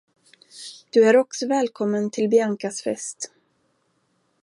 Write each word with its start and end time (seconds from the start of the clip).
Du 0.89 1.03
är 1.05 1.17
också 1.17 1.47
välkommen 1.47 2.09
till 2.11 2.29
Biancas 2.29 2.81
fest. 2.81 3.31